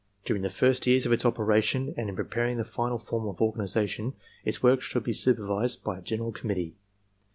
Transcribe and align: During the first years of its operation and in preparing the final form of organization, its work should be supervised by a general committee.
During 0.25 0.41
the 0.41 0.49
first 0.49 0.87
years 0.87 1.05
of 1.05 1.11
its 1.13 1.25
operation 1.27 1.93
and 1.95 2.09
in 2.09 2.15
preparing 2.15 2.57
the 2.57 2.63
final 2.63 2.97
form 2.97 3.27
of 3.27 3.39
organization, 3.39 4.15
its 4.43 4.63
work 4.63 4.81
should 4.81 5.03
be 5.03 5.13
supervised 5.13 5.83
by 5.83 5.99
a 5.99 6.01
general 6.01 6.31
committee. 6.31 6.73